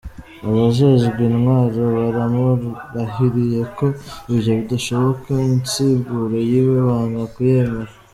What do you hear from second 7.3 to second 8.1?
kuyemera.